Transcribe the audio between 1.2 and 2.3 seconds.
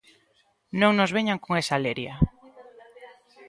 con esa leria.